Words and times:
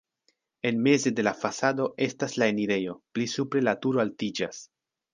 En 0.69 0.79
meze 0.87 1.11
de 1.19 1.25
la 1.27 1.33
fasado 1.41 1.87
estas 2.07 2.35
la 2.41 2.49
enirejo, 2.55 2.99
pli 3.15 3.31
supre 3.37 3.65
la 3.71 3.79
turo 3.85 4.07
altiĝas. 4.09 4.69